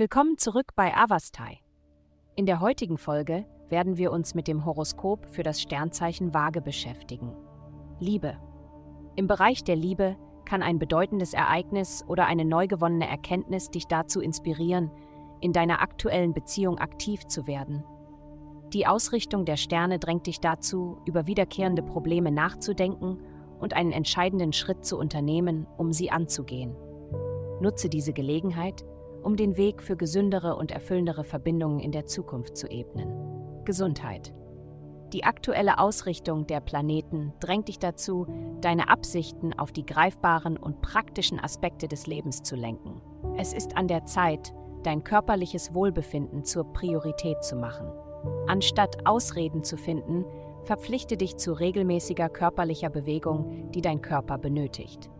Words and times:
Willkommen 0.00 0.38
zurück 0.38 0.72
bei 0.76 0.96
Avastai. 0.96 1.58
In 2.34 2.46
der 2.46 2.60
heutigen 2.60 2.96
Folge 2.96 3.44
werden 3.68 3.98
wir 3.98 4.12
uns 4.12 4.34
mit 4.34 4.48
dem 4.48 4.64
Horoskop 4.64 5.26
für 5.26 5.42
das 5.42 5.60
Sternzeichen 5.60 6.32
Waage 6.32 6.62
beschäftigen. 6.62 7.36
Liebe. 7.98 8.38
Im 9.16 9.26
Bereich 9.26 9.62
der 9.62 9.76
Liebe 9.76 10.16
kann 10.46 10.62
ein 10.62 10.78
bedeutendes 10.78 11.34
Ereignis 11.34 12.02
oder 12.08 12.24
eine 12.24 12.46
neu 12.46 12.66
gewonnene 12.66 13.06
Erkenntnis 13.06 13.70
dich 13.70 13.88
dazu 13.88 14.22
inspirieren, 14.22 14.90
in 15.42 15.52
deiner 15.52 15.82
aktuellen 15.82 16.32
Beziehung 16.32 16.78
aktiv 16.78 17.26
zu 17.26 17.46
werden. 17.46 17.84
Die 18.72 18.86
Ausrichtung 18.86 19.44
der 19.44 19.58
Sterne 19.58 19.98
drängt 19.98 20.26
dich 20.28 20.40
dazu, 20.40 20.96
über 21.04 21.26
wiederkehrende 21.26 21.82
Probleme 21.82 22.30
nachzudenken 22.30 23.18
und 23.58 23.74
einen 23.74 23.92
entscheidenden 23.92 24.54
Schritt 24.54 24.82
zu 24.82 24.96
unternehmen, 24.96 25.66
um 25.76 25.92
sie 25.92 26.10
anzugehen. 26.10 26.74
Nutze 27.60 27.90
diese 27.90 28.14
Gelegenheit, 28.14 28.82
um 29.22 29.36
den 29.36 29.56
Weg 29.56 29.82
für 29.82 29.96
gesündere 29.96 30.56
und 30.56 30.70
erfüllendere 30.70 31.24
Verbindungen 31.24 31.80
in 31.80 31.92
der 31.92 32.06
Zukunft 32.06 32.56
zu 32.56 32.68
ebnen. 32.68 33.64
Gesundheit. 33.64 34.32
Die 35.12 35.24
aktuelle 35.24 35.78
Ausrichtung 35.78 36.46
der 36.46 36.60
Planeten 36.60 37.32
drängt 37.40 37.68
dich 37.68 37.80
dazu, 37.80 38.26
deine 38.60 38.88
Absichten 38.88 39.52
auf 39.58 39.72
die 39.72 39.84
greifbaren 39.84 40.56
und 40.56 40.82
praktischen 40.82 41.40
Aspekte 41.40 41.88
des 41.88 42.06
Lebens 42.06 42.42
zu 42.42 42.54
lenken. 42.54 43.00
Es 43.36 43.52
ist 43.52 43.76
an 43.76 43.88
der 43.88 44.04
Zeit, 44.04 44.54
dein 44.84 45.02
körperliches 45.02 45.74
Wohlbefinden 45.74 46.44
zur 46.44 46.72
Priorität 46.72 47.42
zu 47.42 47.56
machen. 47.56 47.90
Anstatt 48.46 49.06
Ausreden 49.06 49.64
zu 49.64 49.76
finden, 49.76 50.24
verpflichte 50.64 51.16
dich 51.16 51.36
zu 51.36 51.52
regelmäßiger 51.52 52.28
körperlicher 52.28 52.90
Bewegung, 52.90 53.70
die 53.72 53.80
dein 53.80 54.02
Körper 54.02 54.38
benötigt. 54.38 55.10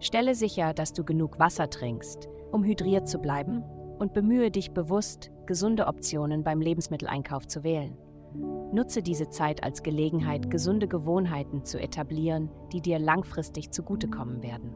Stelle 0.00 0.34
sicher, 0.34 0.74
dass 0.74 0.92
du 0.92 1.04
genug 1.04 1.38
Wasser 1.38 1.70
trinkst, 1.70 2.28
um 2.52 2.64
hydriert 2.64 3.08
zu 3.08 3.18
bleiben, 3.18 3.62
und 3.98 4.12
bemühe 4.12 4.50
dich 4.50 4.72
bewusst, 4.72 5.30
gesunde 5.46 5.86
Optionen 5.86 6.44
beim 6.44 6.60
Lebensmitteleinkauf 6.60 7.46
zu 7.46 7.64
wählen. 7.64 7.96
Nutze 8.72 9.02
diese 9.02 9.28
Zeit 9.28 9.64
als 9.64 9.82
Gelegenheit, 9.82 10.50
gesunde 10.50 10.86
Gewohnheiten 10.86 11.64
zu 11.64 11.80
etablieren, 11.80 12.50
die 12.72 12.80
dir 12.80 12.98
langfristig 12.98 13.70
zugutekommen 13.70 14.42
werden. 14.42 14.74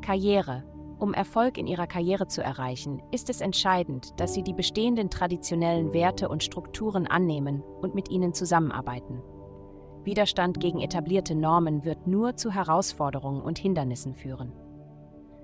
Karriere. 0.00 0.64
Um 0.98 1.14
Erfolg 1.14 1.58
in 1.58 1.66
ihrer 1.66 1.88
Karriere 1.88 2.28
zu 2.28 2.42
erreichen, 2.42 3.02
ist 3.10 3.28
es 3.28 3.40
entscheidend, 3.40 4.20
dass 4.20 4.34
Sie 4.34 4.42
die 4.42 4.54
bestehenden 4.54 5.10
traditionellen 5.10 5.92
Werte 5.92 6.28
und 6.28 6.44
Strukturen 6.44 7.08
annehmen 7.08 7.62
und 7.80 7.94
mit 7.94 8.08
ihnen 8.08 8.34
zusammenarbeiten. 8.34 9.20
Widerstand 10.04 10.60
gegen 10.60 10.80
etablierte 10.80 11.34
Normen 11.34 11.84
wird 11.84 12.06
nur 12.06 12.36
zu 12.36 12.52
Herausforderungen 12.52 13.42
und 13.42 13.58
Hindernissen 13.58 14.14
führen, 14.14 14.52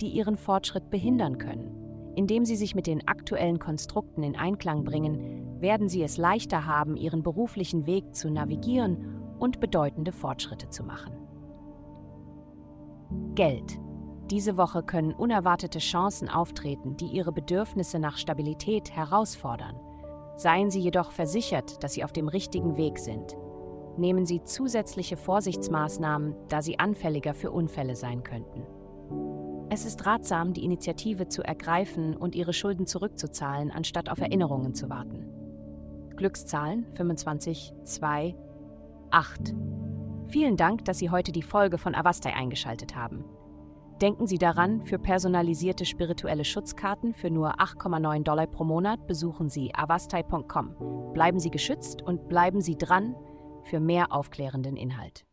die 0.00 0.08
Ihren 0.08 0.36
Fortschritt 0.36 0.90
behindern 0.90 1.38
können. 1.38 2.12
Indem 2.16 2.44
Sie 2.44 2.56
sich 2.56 2.74
mit 2.74 2.86
den 2.86 3.06
aktuellen 3.06 3.58
Konstrukten 3.58 4.22
in 4.22 4.36
Einklang 4.36 4.84
bringen, 4.84 5.60
werden 5.60 5.88
Sie 5.88 6.02
es 6.02 6.16
leichter 6.16 6.66
haben, 6.66 6.96
Ihren 6.96 7.22
beruflichen 7.22 7.86
Weg 7.86 8.14
zu 8.14 8.30
navigieren 8.30 9.20
und 9.38 9.60
bedeutende 9.60 10.12
Fortschritte 10.12 10.68
zu 10.68 10.84
machen. 10.84 11.12
Geld. 13.34 13.78
Diese 14.30 14.56
Woche 14.56 14.82
können 14.82 15.12
unerwartete 15.12 15.80
Chancen 15.80 16.28
auftreten, 16.28 16.96
die 16.96 17.06
Ihre 17.06 17.32
Bedürfnisse 17.32 17.98
nach 17.98 18.16
Stabilität 18.16 18.90
herausfordern. 18.90 19.76
Seien 20.36 20.70
Sie 20.70 20.80
jedoch 20.80 21.10
versichert, 21.10 21.82
dass 21.82 21.94
Sie 21.94 22.04
auf 22.04 22.12
dem 22.12 22.28
richtigen 22.28 22.76
Weg 22.76 22.98
sind. 22.98 23.36
Nehmen 23.96 24.24
Sie 24.24 24.42
zusätzliche 24.44 25.16
Vorsichtsmaßnahmen, 25.16 26.34
da 26.48 26.62
Sie 26.62 26.78
anfälliger 26.78 27.34
für 27.34 27.50
Unfälle 27.50 27.96
sein 27.96 28.22
könnten. 28.22 28.62
Es 29.72 29.84
ist 29.84 30.04
ratsam, 30.04 30.52
die 30.52 30.64
Initiative 30.64 31.28
zu 31.28 31.42
ergreifen 31.42 32.16
und 32.16 32.34
Ihre 32.34 32.52
Schulden 32.52 32.86
zurückzuzahlen, 32.86 33.70
anstatt 33.70 34.10
auf 34.10 34.20
Erinnerungen 34.20 34.74
zu 34.74 34.90
warten. 34.90 35.26
Glückszahlen 36.16 36.86
25, 36.96 37.72
2, 37.84 38.34
8. 39.12 39.54
Vielen 40.26 40.56
Dank, 40.56 40.84
dass 40.86 40.98
Sie 40.98 41.10
heute 41.10 41.30
die 41.30 41.42
Folge 41.42 41.78
von 41.78 41.94
Avastai 41.94 42.34
eingeschaltet 42.34 42.96
haben. 42.96 43.24
Denken 44.02 44.26
Sie 44.26 44.38
daran, 44.38 44.82
für 44.82 44.98
personalisierte 44.98 45.84
spirituelle 45.84 46.44
Schutzkarten 46.44 47.14
für 47.14 47.30
nur 47.30 47.60
8,9 47.60 48.24
Dollar 48.24 48.48
pro 48.48 48.64
Monat 48.64 49.06
besuchen 49.06 49.50
Sie 49.50 49.72
avastai.com. 49.72 51.12
Bleiben 51.12 51.38
Sie 51.38 51.50
geschützt 51.50 52.02
und 52.02 52.28
bleiben 52.28 52.60
Sie 52.60 52.76
dran 52.76 53.14
für 53.62 53.78
mehr 53.78 54.12
aufklärenden 54.12 54.76
Inhalt. 54.76 55.24